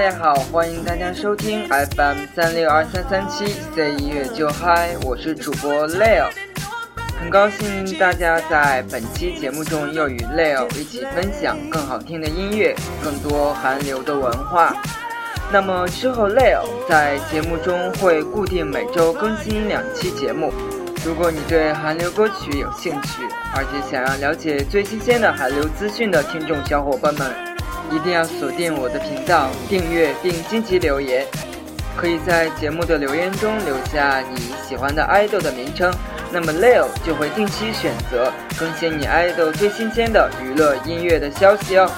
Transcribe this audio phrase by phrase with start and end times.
[0.00, 6.30] 大家好，欢迎大家收听 FM 三六二三三七 C 音乐就嗨，我是主播 Leo，
[7.20, 12.74] 很高兴大家在本期节目中又与 Leo 一起分享更好听的音乐，
[13.04, 14.74] 更多韩流的文化。
[15.52, 20.50] 那么之后 Leo 在节目中会固定每周更新两期节目。
[21.04, 23.22] 如果你对韩流歌曲有兴趣，
[23.54, 27.49] 而且想要了解最新鲜的韩流资讯的听众小伙伴们。
[27.90, 31.26] 一定要锁定我的频道，订阅并积极留言。
[31.96, 35.92] 可以在节目的留言中留下你喜欢的爱豆的名称，
[36.32, 41.90] 那么 Leo 就会定期选择更新你爱豆最新鲜的娱乐音乐的消息哦。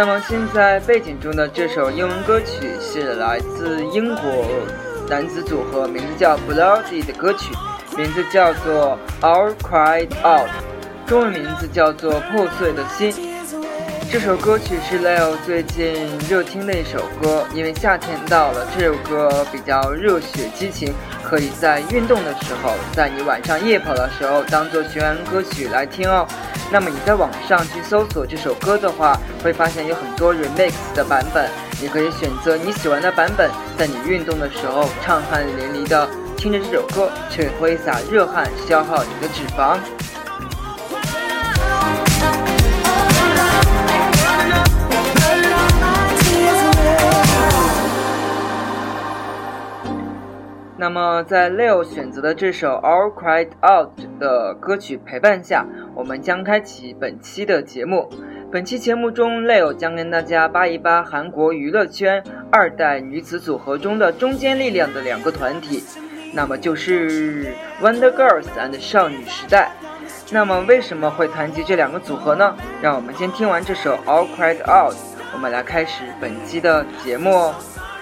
[0.00, 4.46] 那么现在背景中的这首英文歌曲是来自英国
[5.10, 7.52] 男子组合，名字叫 Bloody 的歌曲，
[7.98, 10.48] 名字叫做 All Cried Out，
[11.06, 13.29] 中文名字叫做破碎的心。
[14.12, 26.26] 这首歌曲是 Leo 最近热听的一首歌，因为夏天到了，这首歌比较热血激情，可以在运动的时候，在你晚上夜跑的时候当做循环歌曲来听哦。
[26.72, 31.48] 那么你在网上去搜索这首歌的话，会发现有很多 remix 的版本，
[31.80, 39.78] 你可以选择你喜欢的版本，在你运动的时候畅汗淋漓的听着这首歌，去挥洒热汗，消耗你的脂肪。
[50.80, 58.08] 那么，在 Leo 选择的这首《All Cried Out》的歌曲陪伴下，我们将开启本期的节目。
[58.50, 65.84] 本期节目中，Leo 将跟大家扒一扒韩国娱乐圈二代女子组合中的中坚力量的两个团体，
[66.32, 67.52] 那么就是
[67.82, 69.72] Wonder Girls and 少女时代。
[70.32, 72.56] 那么，为什么会谈及这两个组合呢？
[72.80, 74.94] 让我们先听完这首《All Cried Out》，
[75.34, 77.54] 我们来开始本期的节目哦。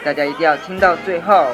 [0.05, 1.45] 大家一定要听到最后。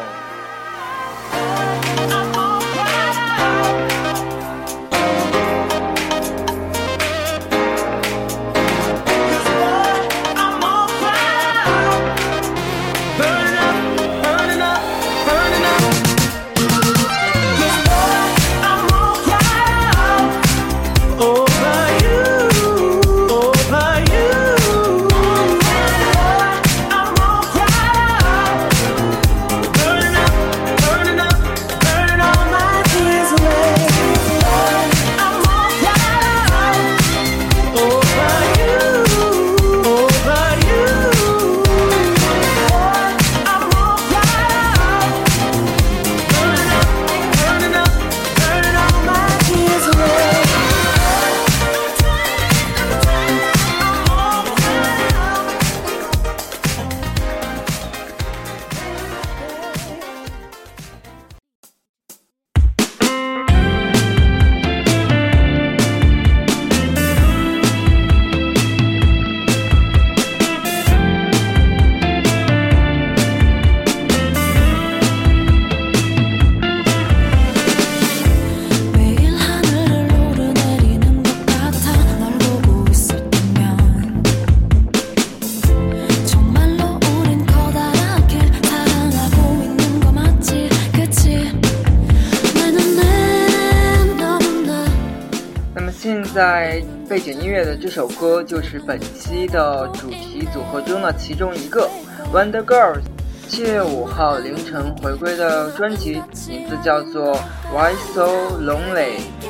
[96.44, 101.88] 在背景音乐的这首歌就是本期的主题组合中的其中一个
[102.34, 103.00] ，Wonder Girls。
[103.48, 107.34] 七月五号凌晨回归的专辑名字叫做
[107.72, 108.26] 《Why So
[108.60, 108.92] Lonely》，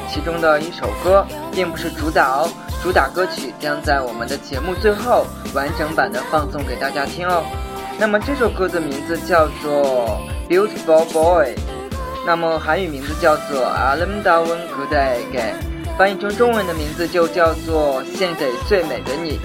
[0.09, 2.49] 其中的一首歌并不是主打哦，
[2.81, 7.43] 主打歌曲将在我们的节目最后完整版的放送给大家听哦。
[7.99, 10.17] 那么这首歌的名字叫做
[10.49, 11.47] 《Beautiful Boy》，
[12.25, 15.17] 那么韩语名字叫做《Alam Dawon Good Day》。
[15.97, 19.39] 翻译成中文的名字就叫做献给最美的你。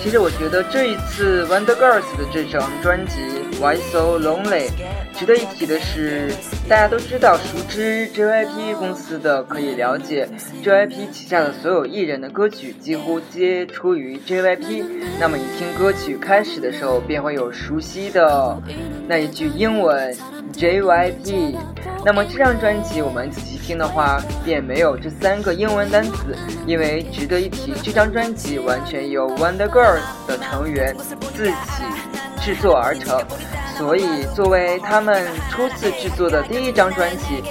[0.00, 4.70] 其实我觉得这一次 Wonder Girls 的这张专辑 Why So Lonely，
[5.14, 6.32] 值得一提的是，
[6.68, 10.28] 大家都知道熟知 JYP 公司的可以了解
[10.62, 14.84] ，JYP 旗下的所有艺人的歌曲几乎皆出于 JYP。
[15.18, 18.56] 那么一听歌曲开始的时候，便会有熟悉的
[19.08, 20.16] 那一句英文
[20.52, 21.56] JYP。
[22.04, 30.96] 那么这张专辑我们仔细听的话，便没有这三个英文单词，因为值得一提，这张专辑完全由 Wonder Girls 的成员
[31.34, 31.52] 自己
[32.48, 33.22] 制作而成，
[33.76, 37.44] 所以作为他们初次制作的第一张专辑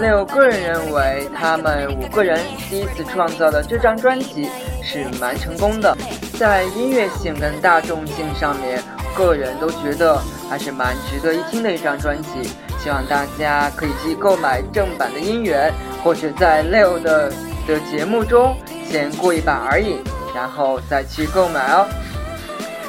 [0.00, 2.38] ，Leo 个人认为他们五个人
[2.70, 4.48] 第一次创造的这张专辑
[4.80, 5.92] 是蛮成功的，
[6.38, 8.80] 在音乐性跟大众性上面，
[9.16, 10.16] 个人都觉得
[10.48, 12.48] 还是蛮值得一听的一张专辑。
[12.78, 15.74] 希望大家可以去购买正版的音源，
[16.04, 17.28] 或者在 Leo 的
[17.66, 18.56] 的节目中
[18.88, 19.96] 先过一把而已，
[20.32, 21.88] 然后再去购买哦。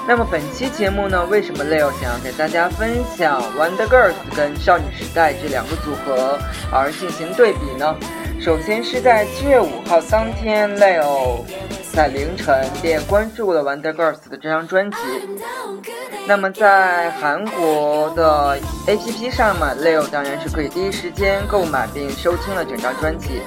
[0.10, 6.40] 那么本期节目呢，为什么 Leo 想要给大家分享 Wonder Girls 跟少女时代这两个组合
[6.72, 7.96] 而进行对比呢？
[8.42, 11.44] 首先是在七月五号当天，Leo
[11.94, 14.98] 在凌晨便关注了 Wonder Girls 的这张专辑。
[16.28, 18.58] 那么在韩国的
[18.88, 23.44] APP 上嘛，Leo 当然是可以第一时间购买并收听了整张专辑。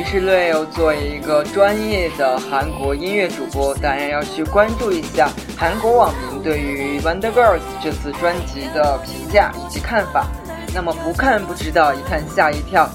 [0.00, 10.26] 于是 Leo 作为一个专业的韩国音乐主播，当然要去关注一下韩国网民对于 Wonder Girls 这次专辑的评价以及看法。
[10.74, 12.88] 那么不看不知道，一看吓一跳。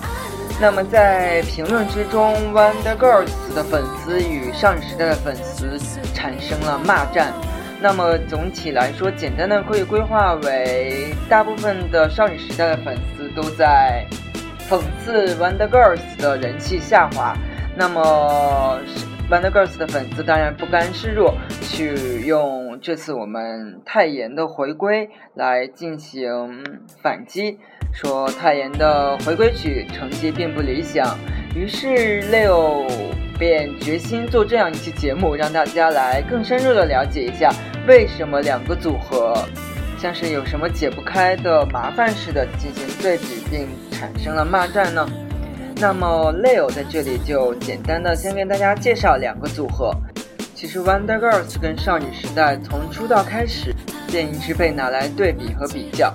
[0.60, 5.80] 那么在评论之中，Wonder Girls 的粉丝与少女时代的粉丝
[6.12, 7.31] 产生了骂战。
[7.80, 14.04] 那么总体来说，简单的可以规划为，大部分的少女时代的粉丝都在
[14.69, 17.35] 讽刺 Wonder Girls 的人气下滑。
[17.77, 18.79] 那么
[19.29, 26.63] Wonder Girls 的粉丝当然不甘示弱，去用这次我们泰妍的回归来进行
[27.01, 27.59] 反击，
[27.91, 31.17] 说泰妍的回归曲成绩并不理想。
[31.56, 32.85] 于是 Leo
[33.39, 37.51] 便决心做这样一期节目，让大家来更深入的了解一下。
[37.88, 39.35] 为什么两个组合
[40.06, 45.04] 像是有什么解不开的麻烦似的进行对比，并产生了骂战呢？
[45.78, 49.92] 那么 Leo 在这里就简单的先跟大家介绍两个组合。
[50.54, 53.74] 其实 Wonder Girls 跟少女时代从出道开始
[54.06, 56.13] 便一直被拿来对比和比较。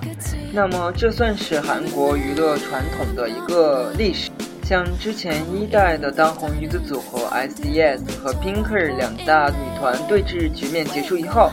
[0.53, 4.31] 那么这算是韩国娱乐传统的一个历史。
[4.63, 11.51] 像之前一代的当红女子组合 S.E.S 和 Pinker 两大女团对峙局面结束以后，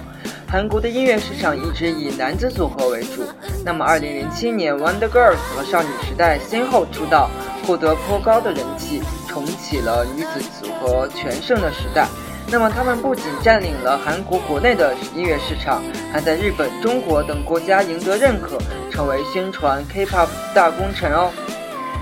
[0.50, 3.22] 韩国的音乐市场一直以男子组合为主。
[3.66, 7.28] 那么2007年 Wonder Girls 和少女时代先后出道，
[7.66, 12.08] 获得颇高的人气，重启了女子组合全盛的时代。
[12.50, 18.56] 那么他们不仅占领了韩国国内的音乐市场，还在日本、中国等国家赢得认可，
[18.90, 21.30] 成为宣传 K-pop 大功臣哦。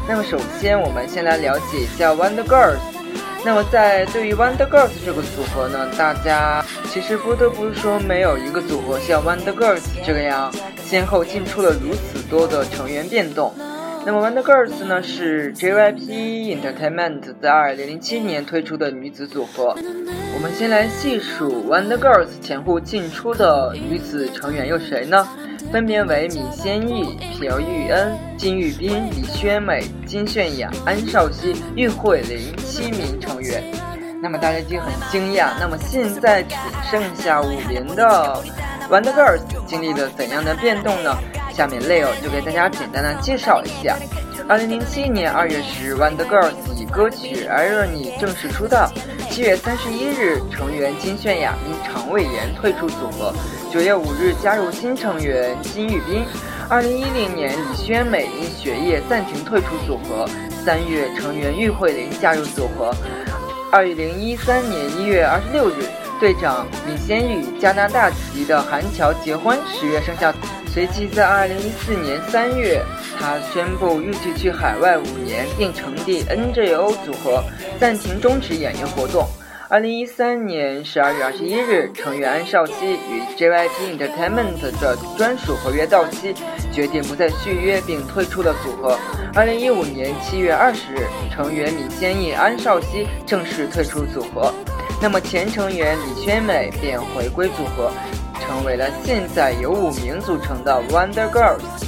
[0.07, 2.79] 那么首先，我们先来了解一下 Wonder Girls。
[3.47, 10.53] 那么在对于 Wonder Girls 这个组合呢，大家其实不得不说，没有一个组合像 Wonder Girls 这个样，
[10.85, 13.55] 先后进出了如此多的成员变动。
[14.05, 19.77] 那么 Wonder Girls 呢，是 JYP Entertainment 在2007年推出的女子组合。
[20.35, 25.25] 我们先来细数 Wonder Girls 前后进出的女子成员有谁呢？
[25.73, 33.63] 分别为闵仙艺、朴玉恩、金玉彬、李宣美、金炫雅、安少熙、玉慧玲七名成员。
[34.23, 36.55] 那么大家就很惊讶，那么现在只
[36.91, 38.43] 剩下五名的
[38.91, 41.17] Wonder Girls 经历了怎样的变动呢？
[41.53, 43.97] 下面 Leo 就给大家简单的介绍一下。
[44.49, 48.89] 二零零七年二月十日，Wonder Girls 以歌曲《Irony》正式出道。
[49.29, 53.35] 七月三十一日，成员金泫雅因肠胃炎退出组合。
[53.73, 56.23] 九月五日，加入新成员金玉彬。
[56.69, 60.29] 二零一零年，李宣美因学业暂停退出组合。
[60.65, 62.95] 三月，成员玉慧玲加入组合。
[63.73, 65.89] 二零一三年一月二十六日，
[66.21, 69.59] 队长李仙与加拿大籍的韩乔结婚。
[69.67, 70.33] 十月生效。
[70.77, 72.85] 随即在二零一四年三月，
[73.19, 77.43] 他宣布预计去海外五年，并成立 NJO 组合，
[77.81, 79.27] 暂停终止演艺活动。
[79.71, 86.35] 二零一三年十二月二十一日，成员安少熙与 JYP Entertainment 的专属合约到期，
[86.71, 88.99] 决定不再续约，并退出了组合。
[89.35, 94.53] 二零一五年七月二十日，成员闵仙艺、安少熙正式退出组合，
[95.01, 97.91] 那么前成员李宣美便回归组合。
[98.41, 101.87] 成为了现在由五名组成的 Wonder Girls。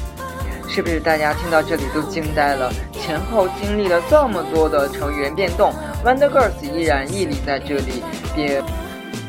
[0.68, 2.70] 是不是大家听到这里都惊呆了？
[2.92, 5.72] 前后经历了这么多的成员变动
[6.04, 8.02] ，Wonder Girls 依然屹立在这里，
[8.34, 8.62] 并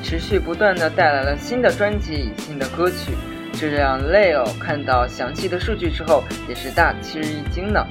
[0.03, 3.15] 持续不断的带来了新的专辑、新的歌曲，
[3.53, 7.87] 这让 Leo 看到详细的数据之后也是大吃一惊呢。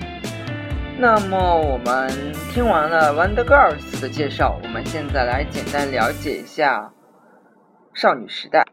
[0.99, 2.11] 那么我们
[2.53, 6.93] 听完了 Wonder Girls 的介绍，我们现在来简单了解一下
[7.95, 8.67] 少女时代。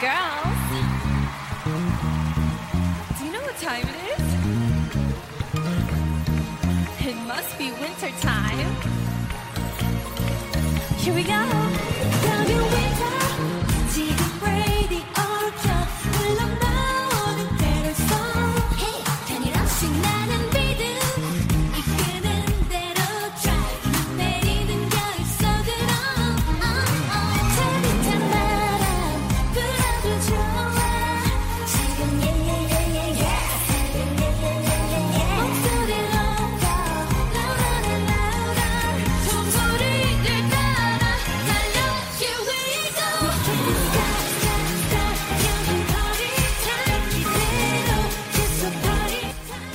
[0.00, 0.39] girl.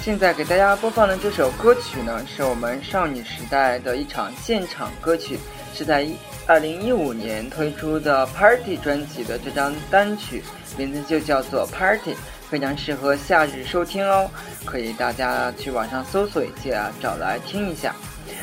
[0.05, 5.39] 现在给大家播放的这首歌曲呢，是我们少女时代的一场现场歌曲，
[5.73, 6.07] 是在
[6.45, 10.43] 二零一五年推出的 Party 专辑的这张单曲，
[10.77, 12.13] 名字就叫做 Party，
[12.47, 14.29] 非常适合夏日收听哦，
[14.63, 17.95] 可以大家去网上搜索一下，找来听一下。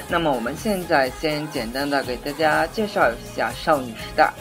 [0.09, 4.33] 那么我们现在先简单的给大家介绍一下少女时代。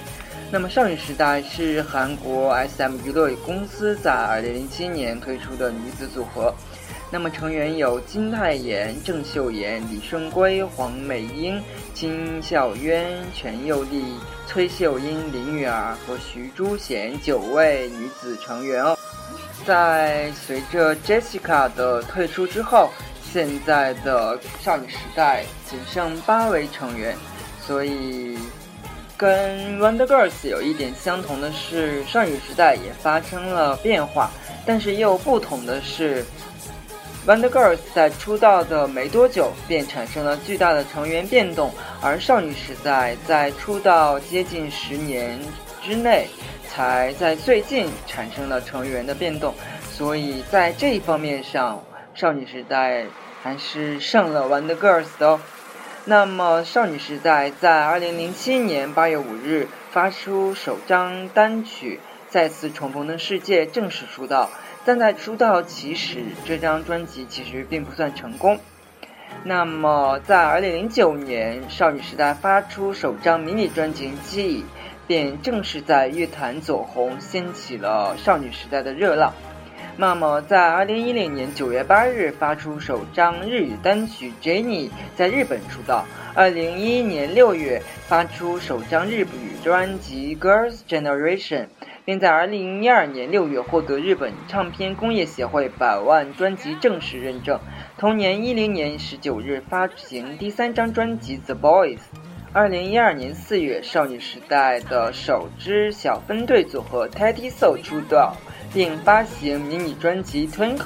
[0.50, 6.52] 那么少女时代是韩国 SM 娱乐公司在2007年推出的女子组合。
[7.14, 11.62] 那么成员有金泰妍、郑秀妍、李顺圭、黄美英、
[11.94, 14.02] 金孝渊、全佑丽、
[14.48, 18.98] 崔秀英、林允儿和徐珠贤九位女子成员哦。
[19.66, 22.90] 在随着 Jessica 的退出之后，
[23.30, 27.14] 现在的少女时代仅剩八位成员，
[27.62, 28.40] 所以
[29.18, 34.32] 跟 Wonder Girls 有一点相同的是，少女时代也发生了变化，
[34.66, 36.26] 但是又不同的是
[37.28, 45.40] ，Wonder Girls 在出道的没多久便产生了巨大的成员变动，而少女时代在出道接近十年
[45.82, 46.28] 之内，
[46.68, 49.54] 才在最近产生了成员的变动，
[49.92, 53.06] 所以在这一方面上，少女时代
[53.42, 55.42] 还是胜了 Wonder Girls 的哦。
[56.06, 62.00] 那么，少女时代在2007年8月5日发出首张单曲
[62.34, 64.50] 《再次重逢的世界》，正式出道。
[64.84, 68.60] 但在出道起始，这张专辑其实并不算成功。
[69.44, 74.62] 那么，在2009年，少女时代发出首张迷你专辑《记忆》，
[75.08, 79.34] 便正式在乐坛走红，掀起了少女时代的热浪。
[79.98, 86.06] 那么，在2010年9月8日发出首张日语单曲《Jenny》，在日本出道。
[86.36, 91.64] 2011年6月发出首张日语专辑《Girls Generation》，
[92.06, 97.60] 并在2012年6月获得日本唱片工业协会百万专辑正式认证。
[97.98, 101.98] 同年10年19日发行第三张专辑《The Boys》。
[102.54, 108.36] 2012年4月，少女时代的首支小分队组合 Teddy So 出道。
[108.74, 110.78] 并发行迷你专辑《Twinkle》。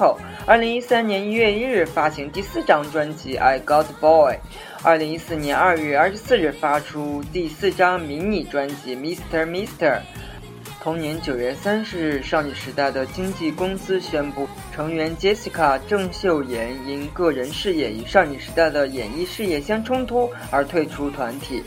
[0.46, 4.34] 二零一三年一月一日发行第四张专辑《I Got Boy》。
[4.84, 9.46] 二零一四年二月二十四日发出第四张迷你专辑《Mr.
[9.46, 9.98] Mister》。
[10.82, 21.64] 同年九月三十日，少女时代的经纪公司宣布，成员 Jessica 郑秀妍因个人事业与少女时代的演艺事业相冲突而退出团体。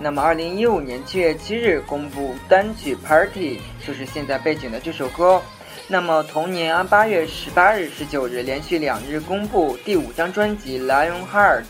[0.00, 5.40] 那么，二零一五年七月七日公布单曲《Party》，就是现在背景的这首歌。
[5.86, 11.62] 那么同年八月十八日、十九日连续两日公布第五张专辑《Lion Heart》。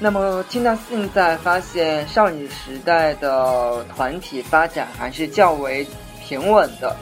[0.00, 5.86] 那么听到现在，发现少女时代的团体发展还是较为
[6.22, 6.94] 平稳的，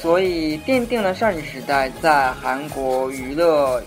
[0.00, 3.80] 所以奠定了少女时代在韩国娱乐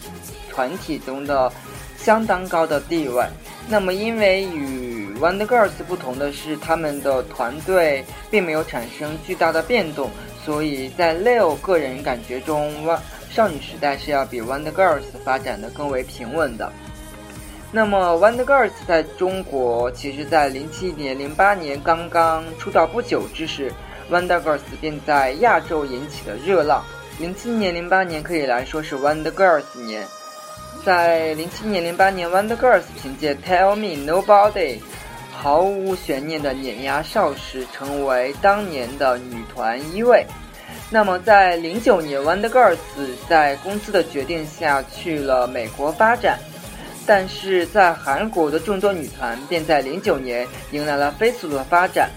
[0.49, 1.51] 团体中的
[1.97, 3.25] 相当高的地位。
[3.69, 4.86] 那么，因为与
[5.19, 10.09] Wonder Girls 不同的是，他们的团队并没有产生巨大的变动，
[10.45, 12.73] 所以在 Leo 个人感觉中，
[13.29, 16.71] 少女时代是要比 Wonder Girls 发展的更为平稳的。
[17.71, 23.71] 那么，Wonder Girls 在中国，其实在零七年、零八年刚刚出道不久之时
[24.09, 26.83] ，Wonder Girls 便在亚洲引起了热浪。
[27.19, 30.05] 零七年、零八年可以来说是 Wonder Girls 年。
[30.85, 34.77] 在零七年、零八年，Wonder Girls 凭借《Tell Me Nobody》
[35.39, 40.25] 毫无悬念的碾压少时，成为当年的女团一位。
[40.89, 42.77] 那么，在零九年，Wonder Girls
[43.29, 46.39] 在公司的决定下去了美国发展。
[47.05, 52.09] 但是在韩国的众多女团便在零九年迎来了飞速的发展，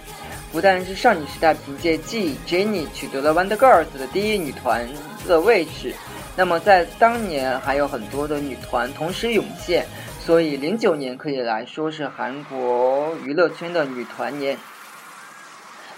[0.50, 4.88] 不但是少女时代凭借 G Jennie 取得了 Wonder Girls 的第一女团
[5.28, 5.94] 的位置，
[6.34, 9.86] 那么在当年还有很多的女团同时涌现，
[10.30, 14.56] 所以零九年可以来说是韩国娱乐圈的女团年。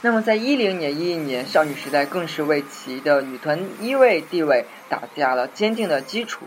[0.01, 6.47] 那么在一零年、一一年，少女时代更是为其的女团一位地位打下了坚定的基础。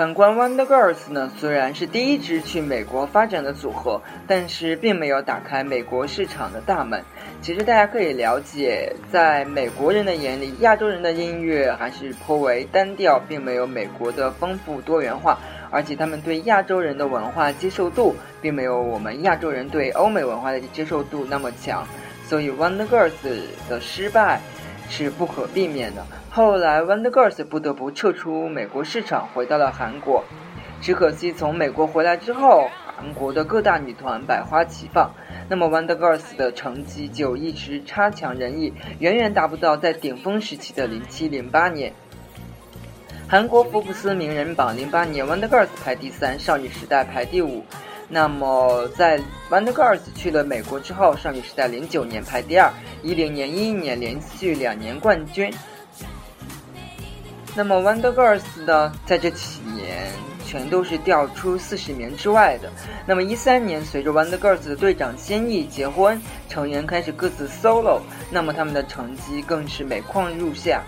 [0.00, 7.04] 反观 Wonder Girls 呢，虽然是第一支去美国发展的组合，但是并没有打开美国市场的大门。
[7.42, 15.38] 其实大家可以了解，在美国人的眼里，亚洲人的音乐还是颇为单调，并没有美国的丰富多元化，
[15.70, 21.86] 而且他们对亚洲人的文化接受度，并没有我们亚洲人对欧美文化的接受度那么强。
[22.26, 23.12] 所以 Wonder Girls
[23.68, 24.40] 的失败
[24.90, 26.04] 是不可避免的。
[26.28, 30.24] 后来，Wonder Girls 不得不撤出美国市场，回到了韩国。
[30.82, 35.14] 只可惜，从美国回来之后，韩国的各大女团百花齐放，
[35.48, 41.92] 那么 Wonder Girls 的成绩就一直差强人意，远远达不到在顶峰时期的零七零八年。
[43.28, 47.62] 韩国福布斯名人榜零八年，Wonder Girls 排第三，少女时代排第五。
[48.12, 52.68] 那么，在 Wonder Girls 去了美国之后，少女时代零九年排第二，
[53.04, 55.52] 一零年、一一年连续两年冠军。
[57.54, 60.08] 那么 Wonder Girls 呢，在这几年
[60.44, 62.68] 全都是掉出四十名之外的。
[63.06, 70.82] 那么一三年，随着 Wonder Girls 的队长仙艺结婚，成员开始各自 solo，那么他们的成绩更是每况愈下。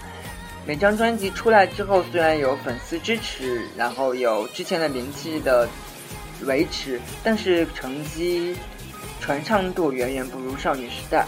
[0.66, 5.68] 每张专辑出来之后，虽然有粉丝支持，然后有之前的名气的
[6.44, 8.56] 维持，但是成绩
[9.20, 11.26] 传唱度远远不如少女时代。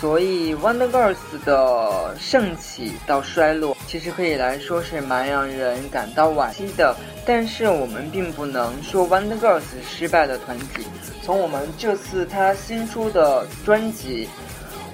[0.00, 6.96] 所以 Wonder Girls 的盛起到衰落，其实可以来说是蛮让人感到惋惜的。
[7.24, 10.86] 但是我们并不能说 Wonder Girls 失败的团体。
[11.22, 14.28] 从我们这次他新出的专辑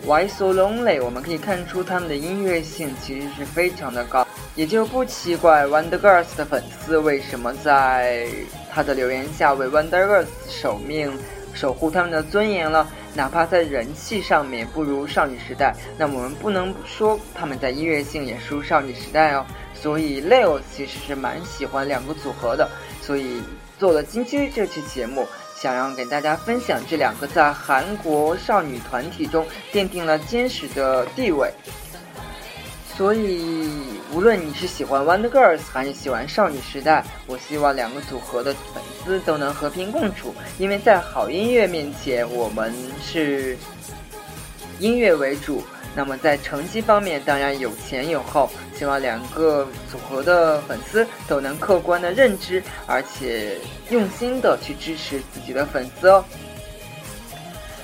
[0.06, 8.26] 《Why So Lonely》，我们可以看出他们的音乐性其实是非常的高，也就不奇怪 Wonder Girls 的粉丝为什么在
[8.70, 11.12] 他的留言下为 Wonder Girls 守命。
[11.54, 19.44] 守护他们的尊严了，哪怕在人气上面不如少女时代，那我们不能说他们在音乐性也输少女时代哦。
[19.74, 22.68] 所以 Leo 其实是蛮喜欢两个组合的，
[23.02, 23.42] 所以
[23.76, 25.26] 做了今天这期节目，
[25.56, 31.50] 想要给大家分享这两个在韩国少女团体中奠定了坚实的地位。
[32.96, 33.68] 所以，
[34.12, 40.34] 无论你是喜欢 Wonder Girls 还是喜欢少女时代，我希望两个组合的粉丝都能和平共处。
[40.58, 43.56] 因为在好音乐面前，我们是
[44.78, 45.62] 音乐为主。
[45.94, 48.48] 那么在成绩方面，当然有前有后。
[48.74, 53.56] 希望两个组合的粉丝都能客观的认知，而且
[53.90, 56.24] 用心的去支持自己的粉丝哦。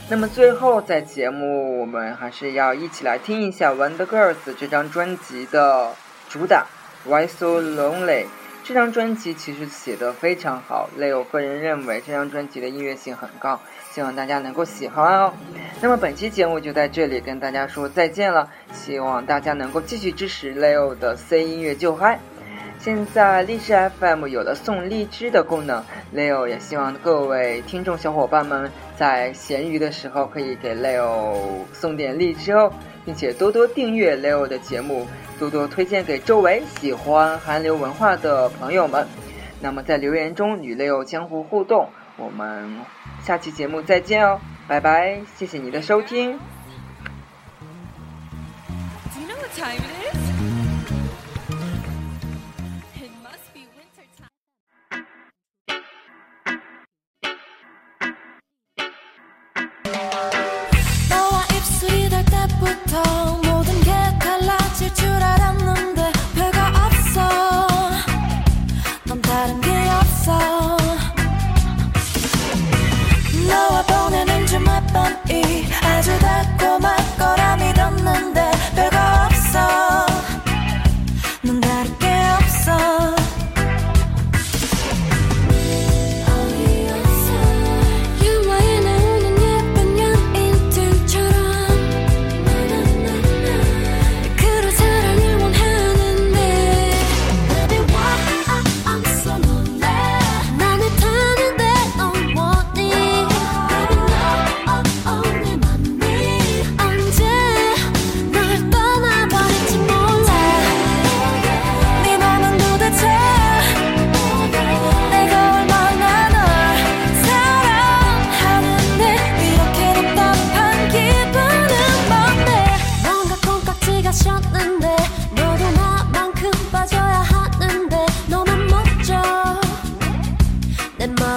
[0.08, 5.90] 那么最后，在节目我们还是要一起来听一下《Wonder Girls》这张专辑的
[6.34, 6.66] 主打
[7.08, 8.24] 《Why So Lonely》。
[8.64, 13.60] 这张专辑其实写的非常好，Leo 个人认为这张专辑的音乐性很高，
[13.92, 15.32] 希望大家能够喜欢哦。
[15.80, 22.18] 那么本期节目就在这里跟大家说再见了，希望大家能够继续支持 Leo 的 C 音乐就嗨。
[22.84, 25.82] 现在荔枝 FM 有了送荔枝的功能
[26.14, 31.34] ，Leo 也希望各位听众小伙伴们在闲余的时候可以给 Leo
[31.72, 32.70] 送点荔枝哦，
[33.02, 35.06] 并且多多订阅 Leo 的节目，
[35.38, 39.06] 多多推荐给周围喜欢韩流文化的朋友们。
[39.62, 42.70] 那么在留言中与 Leo 相互互动，我们
[43.22, 46.38] 下期节目再见哦，拜拜，谢谢你的收听。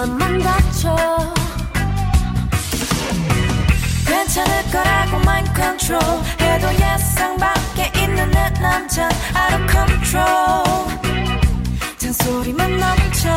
[0.08, 0.96] 나만 다쳐
[4.06, 6.24] 괜찮을 거라고 mind control.
[6.40, 10.64] 해도 예상 밖에 있는 내 남자 out of control.
[11.98, 13.28] 잔소리만 넘쳐.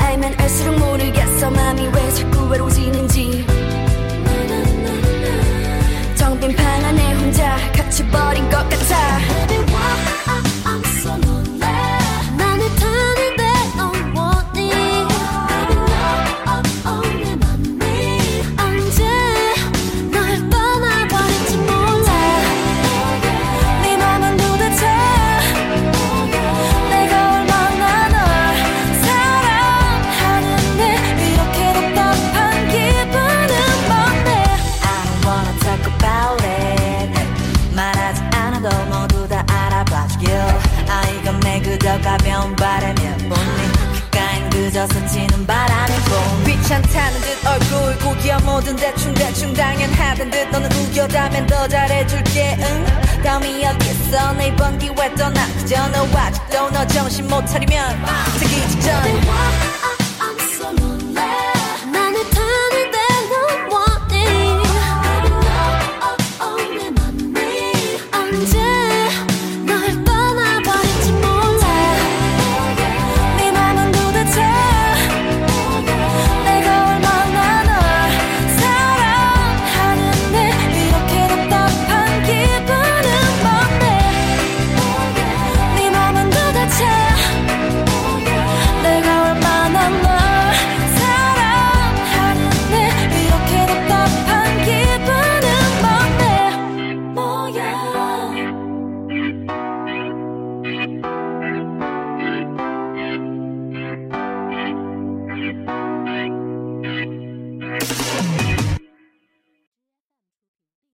[0.00, 1.50] 알면 알수록 모르겠어.
[1.50, 3.46] 맘이 왜 자꾸 외로워지는지.
[6.16, 8.89] 정빈 방 안에 혼자 갇혀버린 것 같아.
[54.10, 54.32] 있어.
[54.32, 55.46] 내 이번 기회 떠나.
[55.58, 58.04] 그저 너 아직도 너 정신 못 차리면
[58.38, 59.00] 자기 직전?
[68.12, 68.59] 언제